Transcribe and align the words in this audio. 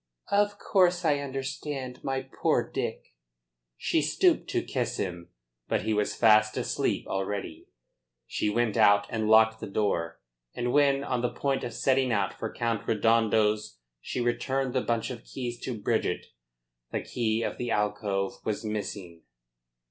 "Of 0.31 0.57
course 0.57 1.05
I 1.05 1.19
understand, 1.19 2.03
my 2.03 2.23
poor 2.23 2.67
Dick." 2.67 3.13
She 3.77 4.01
stooped 4.01 4.49
to 4.49 4.63
kiss 4.63 4.97
him. 4.97 5.29
But 5.67 5.83
he 5.83 5.93
was 5.93 6.15
fast 6.15 6.57
asleep 6.57 7.05
already. 7.05 7.67
She 8.25 8.49
went 8.49 8.77
out 8.77 9.05
and 9.11 9.29
locked 9.29 9.59
the 9.59 9.67
door, 9.67 10.19
and 10.55 10.73
when, 10.73 11.03
on 11.03 11.21
the 11.21 11.29
point 11.29 11.63
of 11.63 11.71
setting 11.75 12.11
out 12.11 12.33
for 12.33 12.51
Count 12.51 12.87
Redondo's, 12.87 13.77
she 14.01 14.19
returned 14.21 14.73
the 14.73 14.81
bunch 14.81 15.11
of 15.11 15.23
keys 15.23 15.59
to 15.65 15.79
Bridget 15.79 16.25
the 16.91 17.01
key 17.01 17.43
of 17.43 17.59
the 17.59 17.69
alcove 17.69 18.43
was 18.43 18.65
missing. 18.65 19.21